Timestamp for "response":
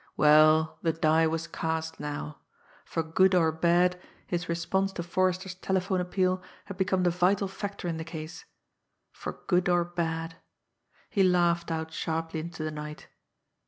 4.49-4.91